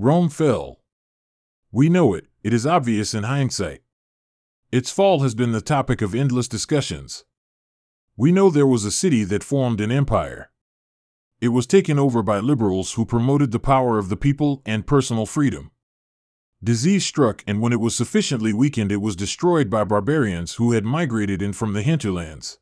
[0.00, 0.78] Rome fell.
[1.72, 3.82] We know it, it is obvious in hindsight.
[4.70, 7.24] Its fall has been the topic of endless discussions.
[8.16, 10.52] We know there was a city that formed an empire.
[11.40, 15.26] It was taken over by liberals who promoted the power of the people and personal
[15.26, 15.72] freedom.
[16.62, 20.84] Disease struck, and when it was sufficiently weakened, it was destroyed by barbarians who had
[20.84, 22.60] migrated in from the hinterlands.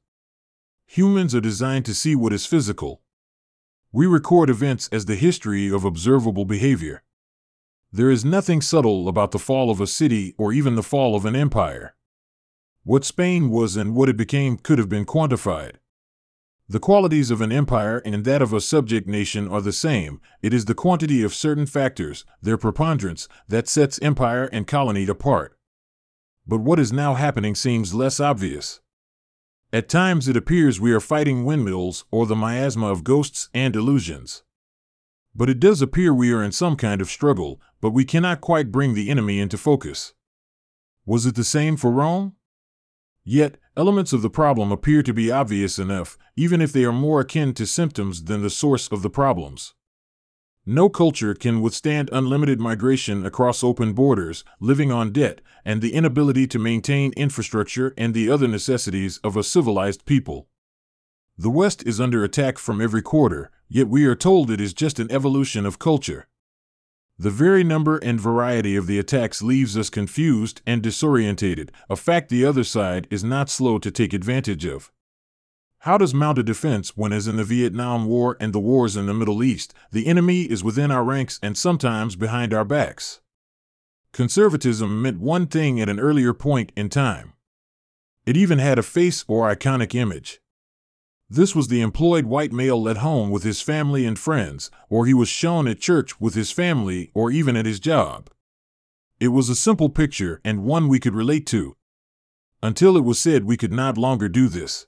[0.87, 3.03] Humans are designed to see what is physical.
[3.93, 7.03] We record events as the history of observable behavior.
[7.97, 11.25] There is nothing subtle about the fall of a city or even the fall of
[11.25, 11.95] an empire.
[12.85, 15.77] What Spain was and what it became could have been quantified.
[16.69, 20.21] The qualities of an empire and that of a subject nation are the same.
[20.43, 25.57] It is the quantity of certain factors, their preponderance, that sets empire and colony apart.
[26.47, 28.81] But what is now happening seems less obvious.
[29.73, 34.43] At times it appears we are fighting windmills or the miasma of ghosts and illusions.
[35.37, 38.73] But it does appear we are in some kind of struggle, but we cannot quite
[38.73, 40.15] bring the enemy into focus.
[41.05, 42.37] Was it the same for Rome?
[43.23, 47.21] Yet, elements of the problem appear to be obvious enough, even if they are more
[47.21, 49.75] akin to symptoms than the source of the problems.
[50.65, 56.47] No culture can withstand unlimited migration across open borders, living on debt, and the inability
[56.47, 60.49] to maintain infrastructure and the other necessities of a civilized people.
[61.37, 64.99] The West is under attack from every quarter, yet we are told it is just
[64.99, 66.29] an evolution of culture.
[67.19, 72.29] The very number and variety of the attacks leaves us confused and disorientated, a fact
[72.29, 74.93] the other side is not slow to take advantage of.
[75.81, 79.07] How does mount a defense when, as in the Vietnam War and the wars in
[79.07, 83.21] the Middle East, the enemy is within our ranks and sometimes behind our backs?
[84.13, 87.35] Conservatism meant one thing at an earlier point in time.
[88.27, 90.41] It even had a face or iconic image.
[91.29, 95.15] This was the employed white male at home with his family and friends, or he
[95.15, 98.31] was shown at church with his family, or even at his job.
[99.19, 101.77] It was a simple picture and one we could relate to.
[102.63, 104.87] Until it was said we could not longer do this.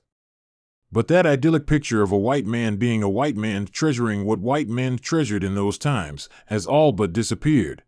[0.91, 4.69] But that idyllic picture of a white man being a white man treasuring what white
[4.69, 7.83] men treasured in those times has all but disappeared.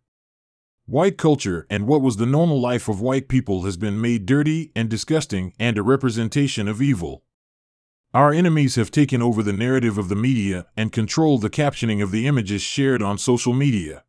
[0.86, 4.72] White culture and what was the normal life of white people has been made dirty
[4.76, 7.24] and disgusting and a representation of evil.
[8.14, 12.10] Our enemies have taken over the narrative of the media and control the captioning of
[12.10, 14.04] the images shared on social media.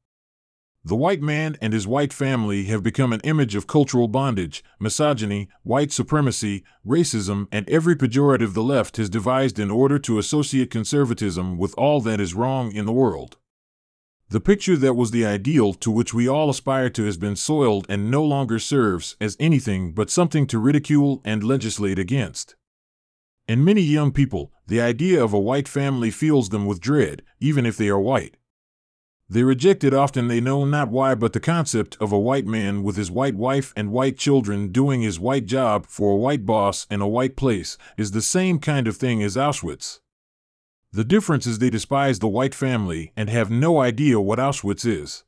[0.83, 5.47] The white man and his white family have become an image of cultural bondage, misogyny,
[5.63, 11.57] white supremacy, racism, and every pejorative the left has devised in order to associate conservatism
[11.57, 13.37] with all that is wrong in the world.
[14.27, 17.85] The picture that was the ideal to which we all aspire to has been soiled
[17.87, 22.55] and no longer serves as anything but something to ridicule and legislate against.
[23.47, 27.65] In many young people, the idea of a white family fills them with dread, even
[27.65, 28.37] if they are white.
[29.27, 32.83] They reject it often, they know not why, but the concept of a white man
[32.83, 36.87] with his white wife and white children doing his white job for a white boss
[36.89, 39.99] in a white place is the same kind of thing as Auschwitz.
[40.91, 45.23] The difference is they despise the white family and have no idea what Auschwitz is.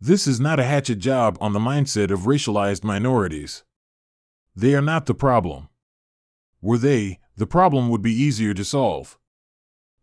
[0.00, 3.64] This is not a hatchet job on the mindset of racialized minorities.
[4.54, 5.68] They are not the problem.
[6.60, 9.18] Were they, the problem would be easier to solve.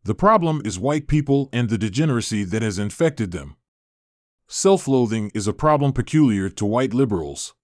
[0.03, 3.57] The problem is white people and the degeneracy that has infected them.
[4.47, 7.55] Self loathing is a problem peculiar to white liberals.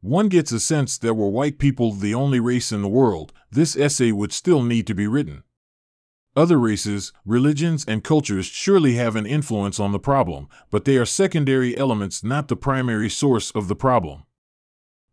[0.00, 3.76] One gets a sense that were white people the only race in the world, this
[3.76, 5.44] essay would still need to be written.
[6.34, 11.06] Other races, religions, and cultures surely have an influence on the problem, but they are
[11.06, 14.24] secondary elements, not the primary source of the problem.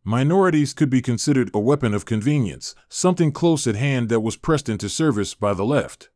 [0.03, 4.69] Minorities could be considered a weapon of convenience, something close at hand that was pressed
[4.69, 6.09] into service by the left.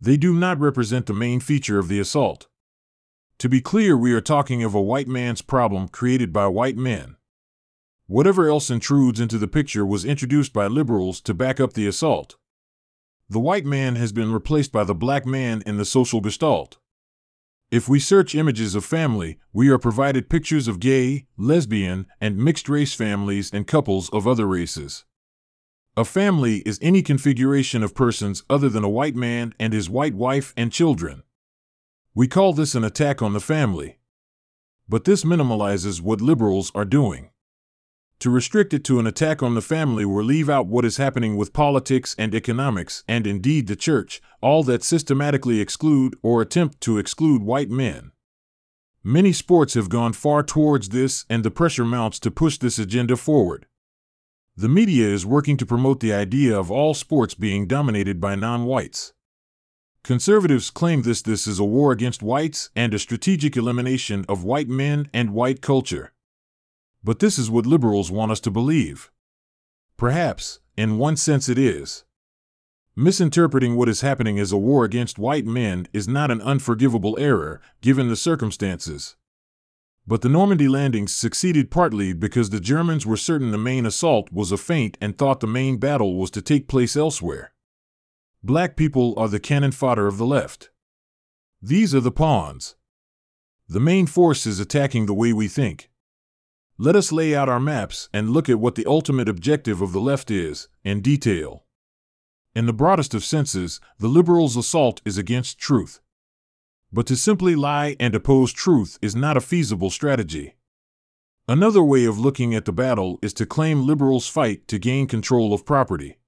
[0.00, 2.48] They do not represent the main feature of the assault.
[3.38, 7.16] To be clear, we are talking of a white man's problem created by white men.
[8.06, 12.36] Whatever else intrudes into the picture was introduced by liberals to back up the assault.
[13.28, 16.78] The white man has been replaced by the black man in the social gestalt.
[17.70, 22.66] If we search images of family, we are provided pictures of gay, lesbian, and mixed
[22.66, 25.04] race families and couples of other races.
[25.94, 30.14] A family is any configuration of persons other than a white man and his white
[30.14, 31.24] wife and children.
[32.14, 33.98] We call this an attack on the family.
[34.88, 37.28] But this minimalizes what liberals are doing
[38.20, 41.36] to restrict it to an attack on the family or leave out what is happening
[41.36, 46.98] with politics and economics and indeed the church, all that systematically exclude or attempt to
[46.98, 48.12] exclude white men.
[49.04, 53.16] Many sports have gone far towards this, and the pressure mounts to push this agenda
[53.16, 53.66] forward.
[54.56, 58.64] The media is working to promote the idea of all sports being dominated by non
[58.64, 59.12] whites.
[60.02, 64.68] Conservatives claim this this is a war against whites and a strategic elimination of white
[64.68, 66.12] men and white culture.
[67.08, 69.10] But this is what liberals want us to believe.
[69.96, 72.04] Perhaps, in one sense, it is.
[72.94, 77.62] Misinterpreting what is happening as a war against white men is not an unforgivable error,
[77.80, 79.16] given the circumstances.
[80.06, 84.52] But the Normandy landings succeeded partly because the Germans were certain the main assault was
[84.52, 87.54] a feint and thought the main battle was to take place elsewhere.
[88.42, 90.68] Black people are the cannon fodder of the left.
[91.62, 92.76] These are the pawns.
[93.66, 95.88] The main force is attacking the way we think.
[96.80, 100.00] Let us lay out our maps and look at what the ultimate objective of the
[100.00, 101.64] left is, in detail.
[102.54, 106.00] In the broadest of senses, the liberals' assault is against truth.
[106.92, 110.54] But to simply lie and oppose truth is not a feasible strategy.
[111.48, 115.52] Another way of looking at the battle is to claim liberals fight to gain control
[115.52, 116.18] of property.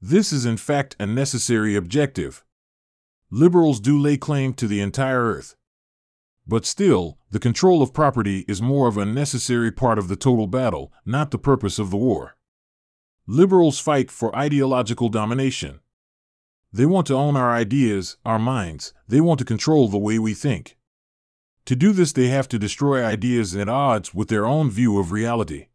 [0.00, 2.42] This is in fact a necessary objective.
[3.30, 5.54] Liberals do lay claim to the entire earth.
[6.50, 10.48] But still, the control of property is more of a necessary part of the total
[10.48, 12.36] battle, not the purpose of the war.
[13.24, 15.78] Liberals fight for ideological domination.
[16.72, 20.34] They want to own our ideas, our minds, they want to control the way we
[20.34, 20.76] think.
[21.66, 25.12] To do this, they have to destroy ideas at odds with their own view of
[25.12, 25.68] reality.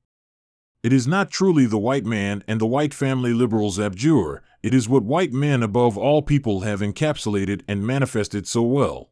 [0.83, 4.89] It is not truly the white man and the white family liberals abjure, it is
[4.89, 9.11] what white men above all people have encapsulated and manifested so well.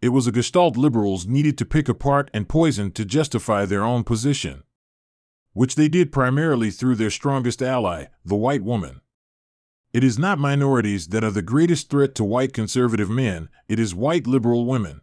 [0.00, 4.04] It was a gestalt liberals needed to pick apart and poison to justify their own
[4.04, 4.62] position
[5.56, 9.00] which they did primarily through their strongest ally, the white woman.
[9.90, 13.94] It is not minorities that are the greatest threat to white conservative men, it is
[13.94, 15.00] white liberal women.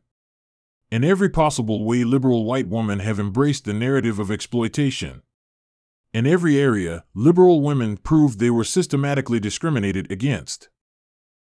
[0.92, 5.24] In every possible way, liberal white women have embraced the narrative of exploitation.
[6.14, 10.70] In every area, liberal women proved they were systematically discriminated against.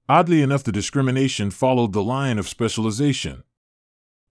[0.10, 3.44] Oddly enough, the discrimination followed the line of specialization.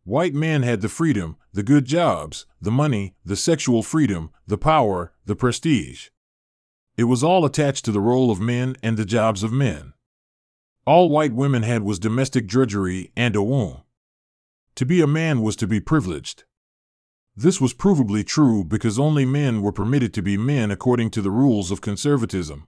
[0.05, 5.13] White men had the freedom, the good jobs, the money, the sexual freedom, the power,
[5.27, 6.09] the prestige.
[6.97, 9.95] It was all attached to the role of men and the jobs of men.
[10.87, 13.83] All white women had was domestic drudgery and a womb.
[14.77, 16.45] To be a man was to be privileged.
[17.37, 21.31] This was provably true because only men were permitted to be men according to the
[21.31, 22.67] rules of conservatism.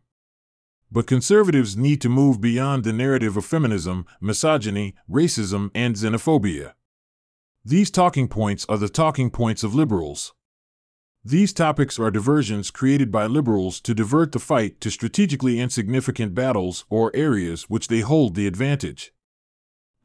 [0.92, 6.74] But conservatives need to move beyond the narrative of feminism, misogyny, racism, and xenophobia.
[7.64, 10.34] These talking points are the talking points of liberals.
[11.24, 16.84] These topics are diversions created by liberals to divert the fight to strategically insignificant battles
[16.90, 19.14] or areas which they hold the advantage.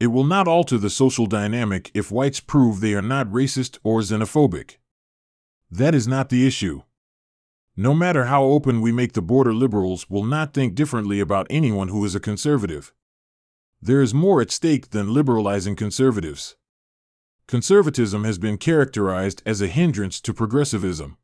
[0.00, 4.00] It will not alter the social dynamic if whites prove they are not racist or
[4.00, 4.78] xenophobic.
[5.70, 6.80] That is not the issue.
[7.80, 11.86] No matter how open we make the border, liberals will not think differently about anyone
[11.86, 12.92] who is a conservative.
[13.80, 16.56] There is more at stake than liberalizing conservatives.
[17.46, 21.18] Conservatism has been characterized as a hindrance to progressivism.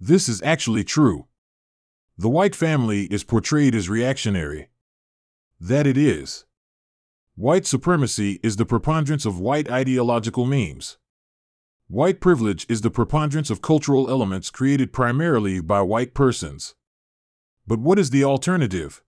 [0.00, 1.28] This is actually true.
[2.18, 4.70] The white family is portrayed as reactionary.
[5.60, 6.46] That it is.
[7.36, 10.98] White supremacy is the preponderance of white ideological memes.
[11.90, 16.76] White privilege is the preponderance of cultural elements created primarily by white persons.
[17.66, 19.02] But what is the alternative?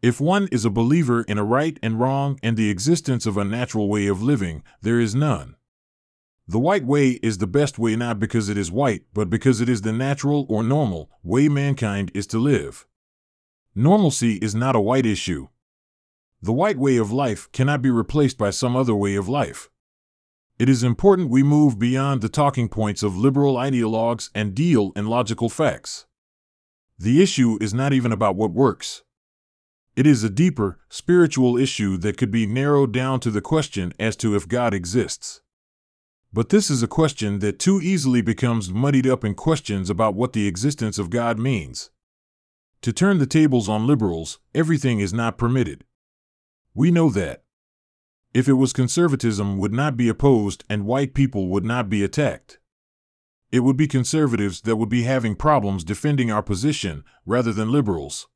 [0.00, 3.44] If one is a believer in a right and wrong and the existence of a
[3.44, 5.56] natural way of living, there is none.
[6.48, 9.68] The white way is the best way not because it is white, but because it
[9.68, 12.86] is the natural or normal way mankind is to live.
[13.74, 15.48] Normalcy is not a white issue.
[16.40, 19.68] The white way of life cannot be replaced by some other way of life.
[20.60, 25.06] It is important we move beyond the talking points of liberal ideologues and deal in
[25.06, 26.04] logical facts.
[26.98, 29.02] The issue is not even about what works.
[29.96, 34.16] It is a deeper, spiritual issue that could be narrowed down to the question as
[34.16, 35.40] to if God exists.
[36.30, 40.34] But this is a question that too easily becomes muddied up in questions about what
[40.34, 41.88] the existence of God means.
[42.82, 45.84] To turn the tables on liberals, everything is not permitted.
[46.74, 47.44] We know that.
[48.32, 52.58] If it was conservatism would not be opposed and white people would not be attacked.
[53.50, 58.28] It would be conservatives that would be having problems defending our position rather than liberals.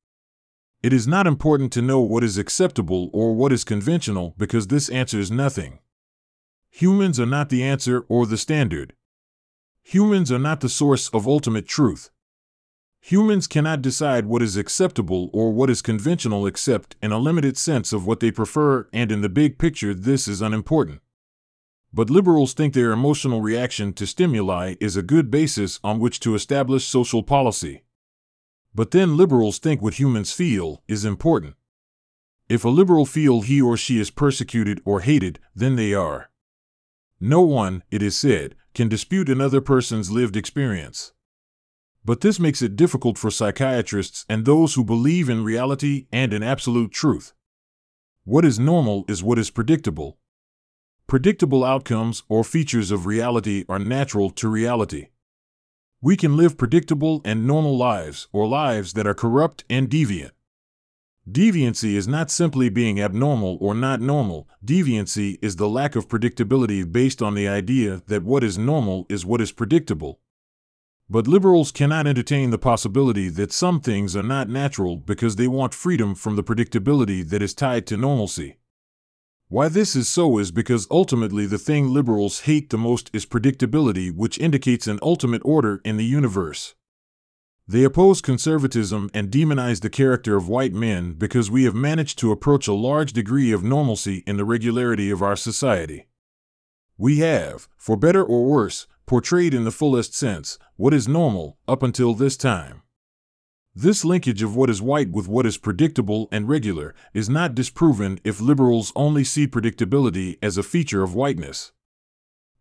[0.82, 4.88] It is not important to know what is acceptable or what is conventional because this
[4.88, 5.78] answers nothing.
[6.70, 8.94] Humans are not the answer or the standard.
[9.84, 12.10] Humans are not the source of ultimate truth.
[13.08, 17.92] Humans cannot decide what is acceptable or what is conventional except in a limited sense
[17.92, 21.02] of what they prefer, and in the big picture, this is unimportant.
[21.92, 26.34] But liberals think their emotional reaction to stimuli is a good basis on which to
[26.34, 27.82] establish social policy.
[28.74, 31.56] But then liberals think what humans feel is important.
[32.48, 36.30] If a liberal feel he or she is persecuted or hated, then they are.
[37.20, 41.12] No one, it is said, can dispute another person's lived experience.
[42.04, 46.42] But this makes it difficult for psychiatrists and those who believe in reality and in
[46.42, 47.32] absolute truth.
[48.24, 50.18] What is normal is what is predictable.
[51.06, 55.08] Predictable outcomes or features of reality are natural to reality.
[56.02, 60.32] We can live predictable and normal lives or lives that are corrupt and deviant.
[61.30, 64.46] Deviancy is not simply being abnormal or not normal.
[64.62, 69.24] Deviancy is the lack of predictability based on the idea that what is normal is
[69.24, 70.20] what is predictable.
[71.08, 75.74] But liberals cannot entertain the possibility that some things are not natural because they want
[75.74, 78.56] freedom from the predictability that is tied to normalcy.
[79.48, 84.10] Why this is so is because ultimately the thing liberals hate the most is predictability,
[84.10, 86.74] which indicates an ultimate order in the universe.
[87.68, 92.32] They oppose conservatism and demonize the character of white men because we have managed to
[92.32, 96.06] approach a large degree of normalcy in the regularity of our society.
[96.96, 101.82] We have, for better or worse, portrayed in the fullest sense what is normal up
[101.82, 102.82] until this time.
[103.76, 108.20] This linkage of what is white with what is predictable and regular is not disproven
[108.22, 111.72] if liberals only see predictability as a feature of whiteness.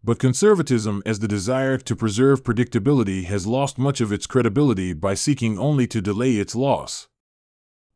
[0.03, 5.13] But conservatism, as the desire to preserve predictability, has lost much of its credibility by
[5.13, 7.07] seeking only to delay its loss.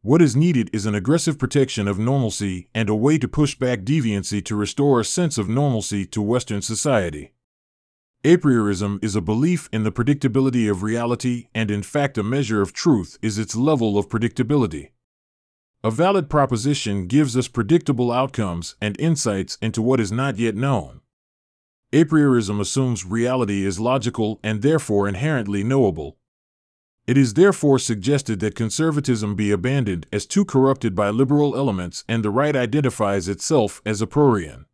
[0.04, 3.80] What is needed is an aggressive protection of normalcy and a way to push back
[3.80, 7.34] deviancy to restore a sense of normalcy to Western society.
[8.24, 12.62] A priorism is a belief in the predictability of reality, and in fact, a measure
[12.62, 14.90] of truth is its level of predictability.
[15.84, 21.02] A valid proposition gives us predictable outcomes and insights into what is not yet known.
[21.94, 26.18] A priorism assumes reality is logical and therefore inherently knowable.
[27.06, 32.26] It is therefore suggested that conservatism be abandoned as too corrupted by liberal elements and
[32.26, 34.66] the right identifies itself as a priorian.